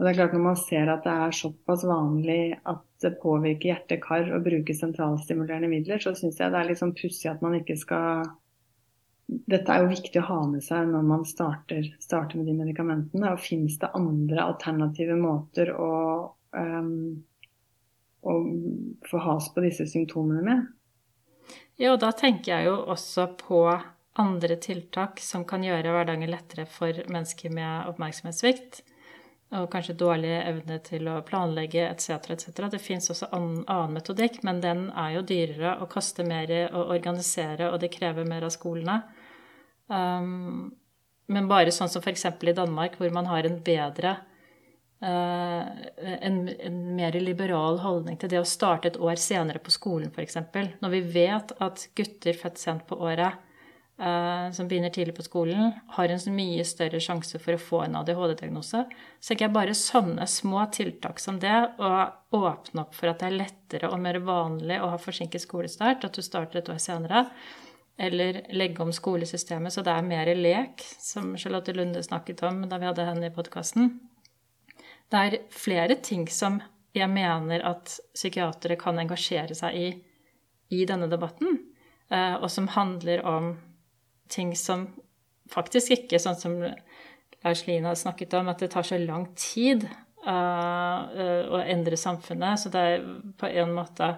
[0.00, 3.68] Og det er klart Når man ser at det er såpass vanlig at det påvirker
[3.68, 7.58] hjerte-kar å bruke sentralstimulerende midler, så syns jeg det er litt sånn pussig at man
[7.58, 8.30] ikke skal
[9.28, 13.28] Dette er jo viktig å ha med seg når man starter, starter med de medikamentene.
[13.30, 15.92] og Fins det andre alternative måter å,
[16.50, 17.20] um,
[18.24, 18.34] å
[19.06, 20.64] få has på disse symptomene med?
[21.78, 23.62] Ja, og da tenker jeg jo også på
[24.18, 28.82] andre tiltak som kan gjøre hverdagen lettere for mennesker med oppmerksomhetssvikt.
[29.58, 32.30] Og kanskje dårlig evne til å planlegge etc.
[32.36, 32.68] etc.
[32.70, 36.84] Det fins også annen, annen metodikk, men den er jo dyrere og koster mer å
[36.94, 39.00] organisere, og det krever mer av skolene.
[39.90, 40.70] Um,
[41.30, 42.28] men bare sånn som f.eks.
[42.30, 44.14] i Danmark, hvor man har en bedre
[45.02, 45.66] uh,
[45.98, 50.38] en, en, mer liberal holdning til det å starte et år senere på skolen, f.eks.
[50.78, 53.49] Når vi vet at gutter født sent på året
[54.00, 58.86] som begynner tidlig på skolen, har en mye større sjanse for å få en ADHD-diagnose.
[59.20, 63.38] Så ikke bare sånne små tiltak som det, og åpne opp for at det er
[63.42, 67.26] lettere og mer vanlig å ha forsinket skolestart, at du starter et år senere,
[68.00, 72.80] eller legge om skolesystemet så det er mer lek, som Charlotte Lunde snakket om da
[72.80, 73.98] vi hadde henne i podkasten.
[75.12, 76.62] Det er flere ting som
[76.96, 79.90] jeg mener at psykiatere kan engasjere seg i
[80.70, 81.58] i denne debatten,
[82.10, 83.50] eh, og som handler om
[84.30, 84.88] ting som
[85.50, 86.56] faktisk ikke, sånn som
[87.44, 89.86] Lars Lien har snakket om, at det tar så lang tid
[90.26, 91.00] uh,
[91.50, 92.60] å endre samfunnet.
[92.60, 93.06] Så det er
[93.40, 94.12] på en måte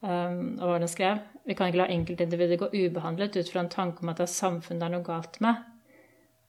[0.00, 1.22] um, Hva var skrev?
[1.44, 4.36] Vi kan ikke la enkeltindivider gå ubehandlet ut fra en tanke om at det er
[4.36, 5.64] samfunnet det er noe galt med.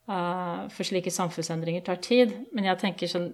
[0.06, 2.36] Uh, for slike samfunnsendringer tar tid.
[2.54, 3.34] Men jeg tenker sånn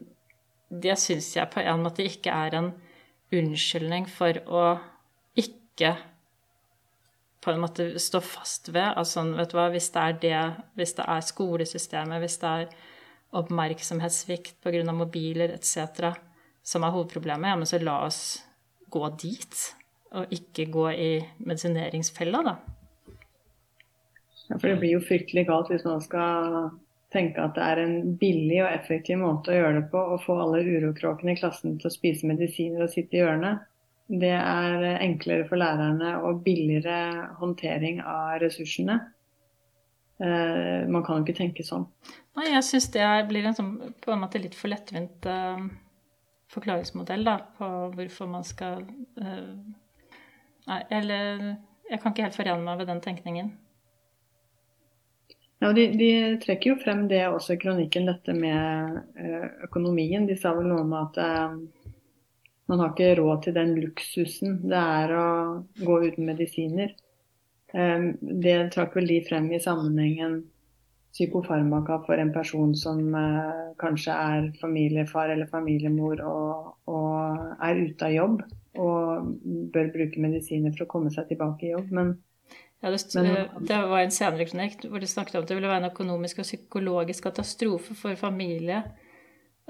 [0.72, 2.70] Det syns jeg på en måte ikke er en
[3.36, 4.64] unnskyldning for å
[5.36, 5.98] ikke
[7.42, 8.94] på en måte stå fast ved.
[8.96, 10.42] Altså, vet du hva, hvis det er det,
[10.78, 12.74] hvis det er skolesystemet, hvis det er
[13.42, 14.84] oppmerksomhetssvikt pga.
[14.94, 16.12] mobiler etc.
[16.64, 18.44] som er hovedproblemet, ja, men så la oss
[18.90, 19.64] gå dit.
[20.12, 22.56] Og ikke gå i medisineringsfella, da.
[24.50, 26.72] Ja, for det blir jo fryktelig galt hvis man skal
[27.12, 30.36] tenke at det er en billig og effektiv måte å gjøre det på å få
[30.44, 33.64] alle urokråkene i klassen til å spise medisiner og sitte i hjørnet.
[34.12, 38.98] Det er enklere for lærerne og billigere håndtering av ressursene.
[40.22, 41.88] Eh, man kan jo ikke tenke sånn.
[42.38, 43.72] Nei, jeg syns det blir en sånn,
[44.04, 45.64] på en måte litt for lettvint uh,
[46.54, 48.86] forklaringsmodell da, på hvorfor man skal
[49.20, 49.56] uh,
[50.62, 51.42] Nei, eller
[51.90, 53.48] Jeg kan ikke helt forene meg med den tenkningen.
[55.60, 56.12] Ja, de, de,
[56.44, 60.28] trekker jo frem det også i kronikken, dette med uh, økonomien.
[60.30, 61.18] De sa vel noe om at
[62.72, 65.28] man har ikke råd til den luksusen det er å
[65.84, 66.96] gå uten medisiner.
[67.72, 70.42] det trakk vel de frem i sammenhengen
[71.12, 78.08] psykofarmaka for en person som eh, kanskje er familiefar eller familiemor og, og, er ute
[78.08, 78.42] av jobb
[78.80, 79.32] og
[79.74, 81.92] bør bruke medisiner for å komme seg tilbake i jobb.
[81.98, 82.14] Men,
[82.80, 85.72] ja, det, men, det, var en senere kronikk hvor de snakket om at det ville
[85.72, 88.86] være en økonomisk og psykologisk katastrofe for familie.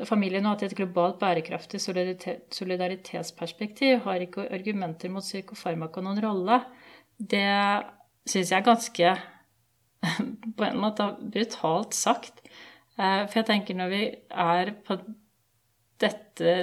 [0.07, 6.57] Familien har hatt et globalt bærekraftig solidaritetsperspektiv, har ikke argumenter mot psykofarmaka noen rolle.
[7.17, 7.45] Det
[8.29, 9.07] syns jeg er ganske
[10.57, 12.35] på en måte brutalt sagt.
[12.97, 14.93] Eh, for jeg tenker når vi er på
[16.01, 16.55] dette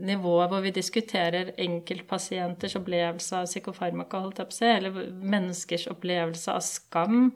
[0.00, 4.22] nivået hvor vi diskuterer enkeltpasienters opplevelse av psykofarmaka,
[4.68, 7.32] eller menneskers opplevelse av skam,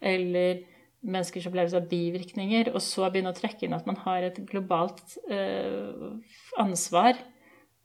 [0.00, 0.62] eller
[1.06, 5.16] menneskers opplevelse av bivirkninger, og så begynne å trekke inn at man har et globalt
[5.30, 6.16] uh,
[6.62, 7.18] ansvar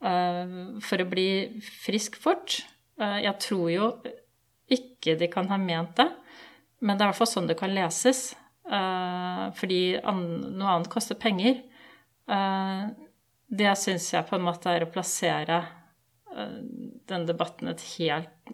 [0.04, 2.62] uh, for å bli frisk fort.
[3.02, 3.92] Uh, jeg tror jo
[4.72, 6.10] ikke de kan ha ment det.
[6.82, 8.32] Men det er i hvert fall sånn det kan leses.
[9.58, 10.22] Fordi an,
[10.56, 11.60] noe annet koster penger.
[13.52, 15.60] Det syns jeg på en måte er å plassere
[17.12, 18.54] den debatten et helt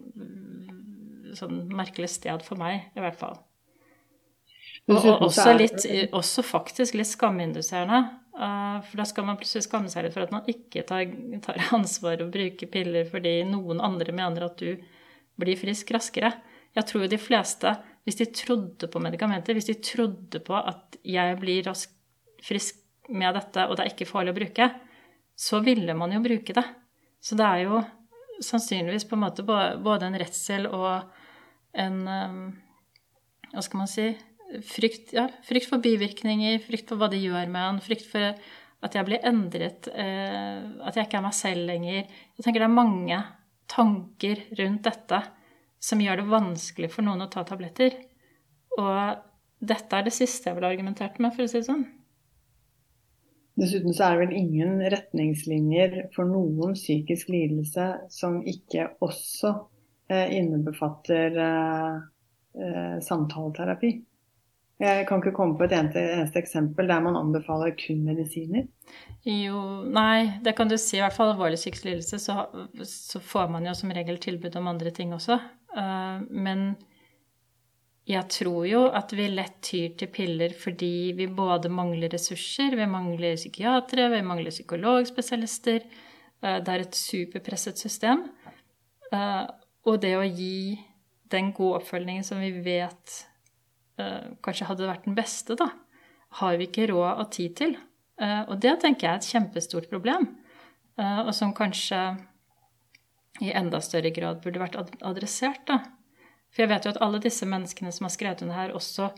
[1.38, 3.38] sånn merkelig sted for meg, i hvert fall.
[4.88, 5.84] Og, og også, litt,
[6.16, 8.00] også faktisk litt skaminduserende.
[8.38, 11.10] For da skal man plutselig skamme seg litt for at man ikke tar,
[11.44, 14.78] tar ansvar og bruker piller fordi noen andre mener at du
[15.38, 16.32] blir frisk raskere.
[16.76, 17.74] Jeg tror jo de fleste
[18.08, 21.92] hvis de trodde på medikamenter, hvis de trodde på at jeg blir rask
[22.44, 22.78] frisk
[23.12, 24.68] med dette, og det er ikke farlig å bruke,
[25.38, 26.64] så ville man jo bruke det.
[27.20, 27.82] Så det er jo
[28.44, 31.10] sannsynligvis på en måte både en redsel og
[31.76, 32.40] en um,
[33.48, 34.06] Hva skal man si
[34.64, 38.34] frykt, ja, frykt for bivirkninger, frykt for hva det gjør med en, frykt for
[38.86, 42.04] at jeg blir endret, eh, at jeg ikke er meg selv lenger.
[42.38, 43.20] Jeg tenker det er mange
[43.68, 45.22] tanker rundt dette
[45.82, 47.94] som gjør det vanskelig for noen å ta tabletter.
[48.78, 49.24] Og
[49.58, 51.86] dette er det siste jeg ville argumentert med, for å si det sånn.
[53.58, 59.50] Dessuten så er det vel ingen retningslinjer for noen psykisk lidelse som ikke også
[60.12, 61.96] eh, innebefatter eh,
[62.54, 63.90] eh, samtaleterapi.
[64.78, 68.68] Jeg kan ikke komme på et eneste, eneste, eksempel der man anbefaler kun medisiner.
[69.26, 71.00] Jo, nei, det kan du si.
[71.00, 72.44] I hvert fall alvorlig psykisk lidelse, så,
[72.86, 75.40] så, får man jo som regel tilbud om andre ting også.
[75.74, 76.68] Uh, men
[78.08, 82.86] jeg tror jo at vi lett tyr til piller fordi vi både mangler ressurser, vi
[82.88, 85.88] mangler psykiatere, vi mangler psykologspesialister.
[86.38, 88.28] Uh, det er et superpresset system.
[89.10, 89.42] Uh,
[89.90, 90.78] og det å gi
[91.34, 93.24] den gode oppfølgingen som vi vet
[94.44, 95.70] kanskje hadde vært den beste, da,
[96.40, 97.76] har vi ikke råd og tid til.
[98.20, 100.26] og det tenker jeg er et kjempestort problem,
[100.98, 102.00] og som kanskje
[103.40, 105.62] i enda større grad burde vært adressert.
[105.66, 105.80] da.
[106.50, 109.10] For jeg vet jo at alle disse menneskene som har skrevet under her, også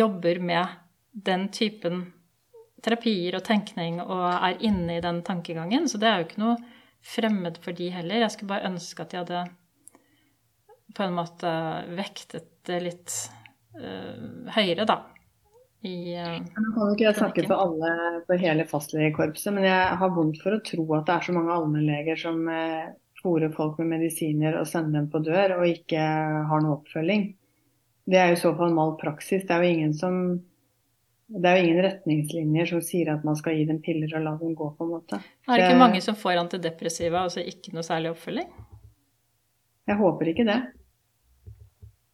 [0.00, 0.66] jobber med
[1.12, 2.04] den typen
[2.82, 5.88] terapier og tenkning og er inne i den tankegangen.
[5.88, 6.56] Så det er jo ikke noe
[7.02, 8.24] fremmed for de heller.
[8.24, 9.44] Jeg skulle bare ønske at de hadde
[10.92, 11.52] på en måte
[11.96, 13.16] vektet det litt
[13.78, 15.02] uh, høyere, da
[15.82, 17.92] i uh, jeg kan jo ikke snakke for alle,
[18.28, 21.56] for hele fastlegekorpset, men jeg har vondt for å tro at det er så mange
[21.56, 26.02] allmennleger som uh, folk med medisiner og sender dem på dør, og ikke
[26.50, 27.32] har noe oppfølging.
[28.06, 29.44] Det er i så fall mal praksis.
[29.46, 30.16] Det er jo ingen som
[31.32, 34.32] Det er jo ingen retningslinjer som sier at man skal gi dem piller og la
[34.36, 35.20] dem gå, på en måte.
[35.48, 38.50] Er det ikke mange som får antidepressiva, altså ikke noe særlig oppfølging?
[39.88, 40.58] Jeg håper ikke det.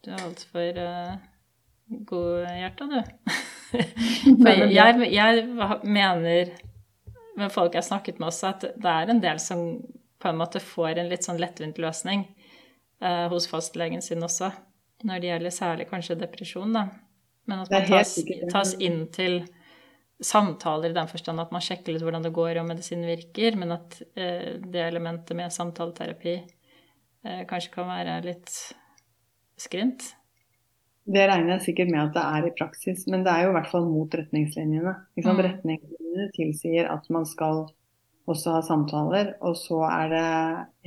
[0.05, 1.17] Du er altfor uh,
[2.09, 3.01] godhjerta, du.
[4.43, 5.43] For jeg, jeg,
[5.85, 6.53] mener
[7.39, 9.67] med folk jeg har snakket med også, at det er en del som
[10.19, 12.25] på en måte får en litt sånn lettvint løsning
[13.05, 14.51] uh, hos fastlegen sin også,
[15.07, 16.89] når det gjelder særlig kanskje depresjon, da.
[17.49, 18.17] Men at man tas,
[18.53, 19.41] tas, inn til
[20.21, 23.73] samtaler i den forstand at man sjekker litt hvordan det går og medisinen virker, men
[23.79, 28.51] at eh, det elementet med samtaleterapi eh, kanskje kan være litt
[29.63, 30.13] skrint.
[31.09, 33.57] Det regner jeg sikkert med at det er i praksis, men det er jo i
[33.57, 34.93] hvert fall mot retningslinjene.
[35.17, 35.41] Mm.
[35.47, 37.65] Retningslinjene tilsier at man skal
[38.29, 40.27] også ha samtaler, og så er det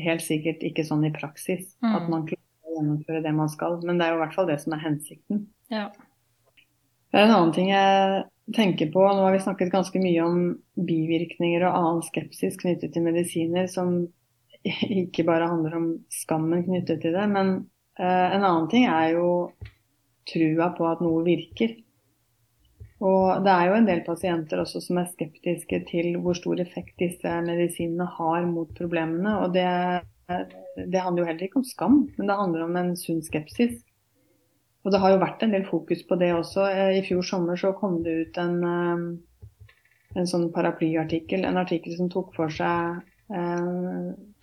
[0.05, 1.95] helt sikkert ikke sånn i praksis mm.
[1.97, 3.79] at man klarer å gjennomføre det man skal.
[3.81, 5.47] Men det er jo i hvert fall det som er hensikten.
[5.73, 5.87] Ja.
[7.11, 8.21] Det er en annen ting jeg
[8.55, 9.03] tenker på.
[9.03, 10.39] Nå har vi snakket ganske mye om
[10.77, 14.03] bivirkninger og annen skepsis knyttet til medisiner, som
[15.01, 17.25] ikke bare handler om skammen knyttet til det.
[17.31, 17.55] Men
[18.01, 19.29] en annen ting er jo
[20.29, 21.75] trua på at noe virker.
[23.01, 26.99] Og det er jo en del pasienter også som er skeptiske til hvor stor effekt
[27.01, 29.39] disse medisinene har mot problemene.
[29.41, 29.65] Og det,
[30.77, 33.79] det handler jo heller ikke om skam, men det handler om en sunn skepsis.
[34.85, 36.65] Og det har jo vært en del fokus på det også.
[36.69, 39.49] Eh, I fjor sommer så kom det ut en, eh,
[40.21, 43.01] en sånn paraplyartikkel, en artikkel som tok for seg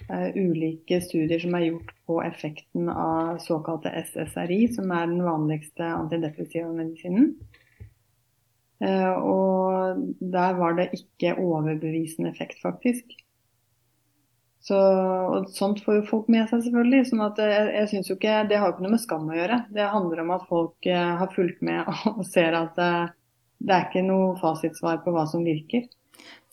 [0.09, 6.71] ulike studier som er gjort på effekten av såkalte SSRI, som er den vanligste antidepressiva
[6.73, 7.35] medisinen.
[8.79, 13.17] Uh, og der var det ikke overbevisende effekt, faktisk.
[14.69, 17.05] Så, og sånt får jo folk med seg, selvfølgelig.
[17.09, 19.37] sånn at jeg, jeg synes jo ikke, Det har jo ikke noe med skam å
[19.37, 19.61] gjøre.
[19.75, 23.15] Det handler om at folk eh, har fulgt med og ser at eh,
[23.59, 25.87] det er ikke noe fasitsvar på hva som virker.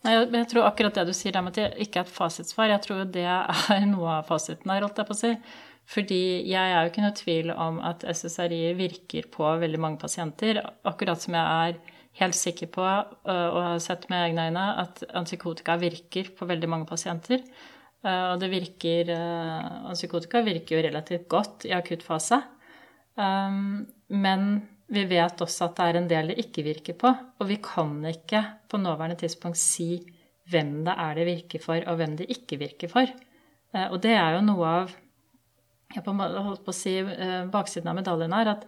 [0.05, 3.05] Nei, jeg tror akkurat det du sier der det ikke er et fasitsvar, jeg tror
[3.09, 5.31] det er noe av fasiten her, holdt jeg på å si.
[5.89, 10.57] Fordi jeg er jo ikke noe tvil om at SSRI virker på veldig mange pasienter.
[10.85, 15.03] Akkurat som jeg er helt sikker på, øh, og har sett med egne øyne, at
[15.11, 17.43] antipsykotika virker på veldig mange pasienter.
[18.01, 22.41] Eh, og det virker Antipsykotika virker jo relativt godt i akuttfase.
[22.41, 23.85] fase.
[24.09, 24.49] men
[24.87, 27.13] vi vet også at det er en del det ikke virker på.
[27.39, 29.97] Og vi kan ikke på nåværende tidspunkt si
[30.51, 33.09] hvem det er det virker for, og hvem det ikke virker for.
[33.73, 34.93] Eh, og det er jo noe av
[35.95, 36.95] jeg holdt på å si
[37.53, 38.65] baksiden av medaljen her, at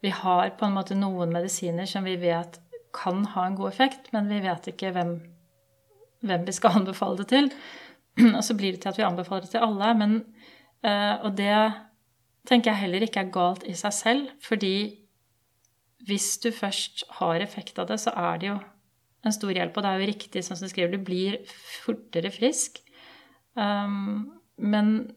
[0.00, 2.56] vi har på en måte noen medisiner som vi vet
[2.96, 5.12] kan ha en god effekt, men vi vet ikke hvem,
[6.26, 7.50] hvem vi skal anbefale det til.
[8.36, 9.92] Og så blir det til at vi anbefaler det til alle.
[9.98, 10.16] Men,
[10.86, 11.52] uh, og det
[12.48, 14.74] tenker jeg heller ikke er galt i seg selv, fordi
[16.08, 18.58] hvis du først har effekt av det, så er det jo
[19.26, 19.76] en stor hjelp.
[19.76, 21.38] Og det er jo riktig, sånn som du skriver, du blir
[21.84, 22.80] fortere frisk.
[23.58, 25.10] Um, men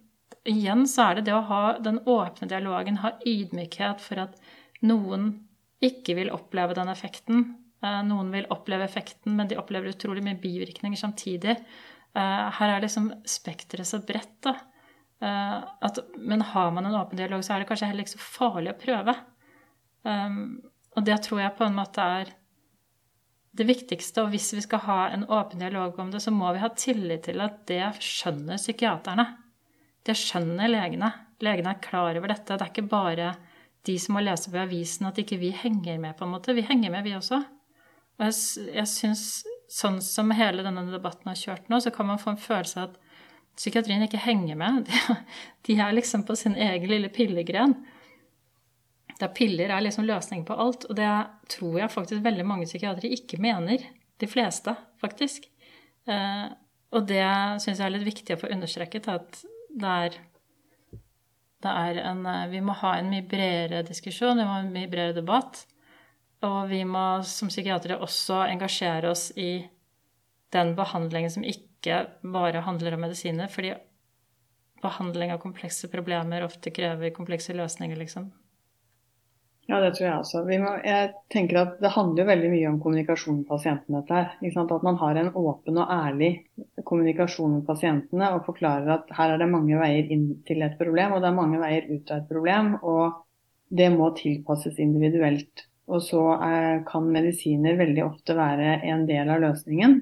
[0.50, 4.36] igjen så er det det å ha den åpne dialogen, ha ydmykhet for at
[4.84, 5.32] noen
[5.84, 7.48] ikke vil oppleve den effekten.
[7.84, 11.58] Uh, noen vil oppleve effekten, men de opplever utrolig mye bivirkninger samtidig.
[12.14, 14.58] Uh, her er liksom spekteret så bredt, da.
[15.24, 18.26] Uh, at, men har man en åpen dialog, så er det kanskje heller ikke så
[18.26, 19.16] farlig å prøve.
[20.04, 20.60] Um,
[20.96, 22.34] og det tror jeg på en måte er
[23.54, 24.26] det viktigste.
[24.26, 27.28] Og hvis vi skal ha en åpen dialog om det, så må vi ha tillit
[27.30, 29.28] til at det skjønner psykiaterne.
[30.04, 31.12] Det skjønner legene.
[31.44, 32.58] Legene er klar over dette.
[32.58, 33.34] Det er ikke bare
[33.88, 36.56] de som må lese på avisen at ikke vi henger med, på en måte.
[36.56, 37.42] Vi henger med, vi også.
[38.20, 39.24] Og jeg, jeg syns
[39.74, 42.92] sånn som hele denne debatten har kjørt nå, så kan man få en følelse av
[42.92, 43.00] at
[43.58, 44.86] psykiatrien ikke henger med.
[44.88, 45.18] De,
[45.68, 47.76] de er liksom på sin egen lille pillegren.
[49.20, 50.88] Der piller er liksom løsningen på alt.
[50.90, 51.10] Og det
[51.54, 53.84] tror jeg faktisk veldig mange psykiatere ikke mener.
[54.22, 55.50] De fleste, faktisk.
[56.10, 56.48] Eh,
[56.94, 57.26] og det
[57.64, 60.18] syns jeg er litt viktig å få understreket, at det er,
[61.64, 64.74] det er en eh, Vi må ha en mye bredere diskusjon, vi må ha en
[64.74, 65.64] mye bredere debatt.
[66.44, 69.64] Og vi må som psykiatere også engasjere oss i
[70.54, 72.04] den behandlingen som ikke
[72.36, 73.74] bare handler om medisiner, fordi
[74.84, 78.28] behandling av komplekse problemer ofte krever komplekse løsninger, liksom.
[79.72, 80.42] Ja, det tror jeg også.
[80.60, 84.02] Må, jeg tenker at Det handler jo veldig mye om kommunikasjon med pasientene.
[84.04, 86.32] dette At man har en åpen og ærlig
[86.84, 91.16] kommunikasjon med pasientene og forklarer at her er det mange veier inn til et problem,
[91.16, 92.74] og det er mange veier ut av et problem.
[92.84, 93.24] Og
[93.72, 95.68] det må tilpasses individuelt.
[95.88, 100.00] Og så er, kan medisiner veldig ofte være en del av løsningen.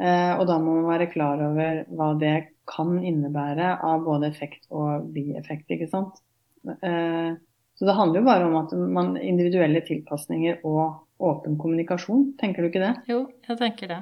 [0.00, 2.36] Eh, og da må man være klar over hva det
[2.68, 5.68] kan innebære av både effekt og bieffekt.
[5.70, 6.18] ikke sant?
[6.64, 7.36] Eh,
[7.74, 12.34] så det handler jo bare om at man individuelle tilpasninger og åpen kommunikasjon.
[12.38, 12.92] Tenker du ikke det?
[13.10, 14.00] Jo, jeg tenker det.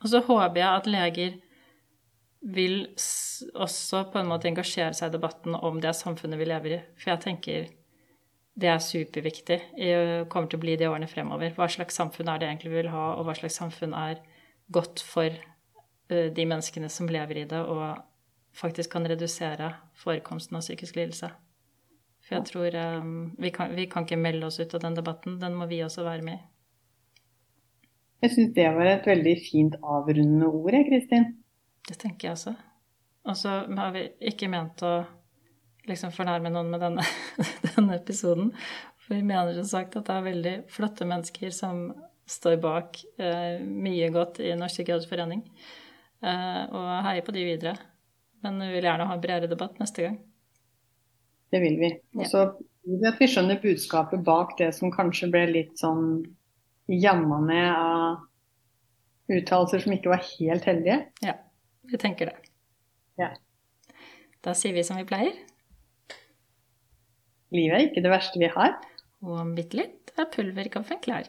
[0.00, 1.34] Og så håper jeg at leger
[2.40, 2.78] vil
[3.52, 6.80] også på en måte engasjere seg i debatten om det samfunnet vi lever i.
[6.96, 7.68] For jeg tenker
[8.60, 9.58] det er superviktig.
[9.76, 11.52] Det kommer til å bli det i årene fremover.
[11.56, 14.24] Hva slags samfunn er det egentlig vi vil ha, og hva slags samfunn er
[14.72, 15.36] godt for
[16.10, 18.00] de menneskene som lever i det, og
[18.56, 19.70] faktisk kan redusere
[20.00, 21.30] forekomsten av psykisk lidelse.
[22.30, 25.40] For jeg tror um, vi, kan, vi, kan, ikke melde oss ut av den debatten.
[25.42, 26.44] Den må vi også være med i.
[28.22, 31.26] Jeg syns det var et veldig fint avrundende ord, jeg, Kristin.
[31.88, 32.54] Det tenker jeg også.
[33.26, 34.92] Og så har vi ikke ment å
[35.90, 37.08] liksom fornærme noen med denne,
[37.72, 38.54] denne episoden.
[39.02, 41.88] For vi mener som sagt at det er veldig flotte mennesker som
[42.30, 45.42] står bak eh, mye godt i Norsk psykiatrisk forening.
[46.22, 47.74] Eh, og heier på de videre.
[48.46, 50.20] Men vi vil gjerne ha en bredere debatt neste gang.
[51.50, 51.90] Det vil vi.
[52.18, 52.44] Og så
[52.86, 56.22] vil vi at vi skjønner budskapet bak det som kanskje ble litt sånn
[56.90, 60.98] jamma ned av uttalelser som ikke var helt heldige.
[61.22, 61.36] Ja,
[61.90, 62.50] vi tenker det.
[63.20, 63.30] Ja.
[64.44, 65.34] Da sier vi som vi pleier.
[67.54, 68.78] Livet er ikke det verste vi har.
[69.26, 71.28] Og om bitte litt er pulverkaffen klar.